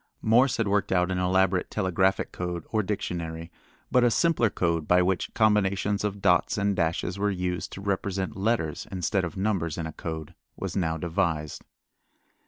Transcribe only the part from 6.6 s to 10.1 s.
dashes were used to represent letters instead of numbers in a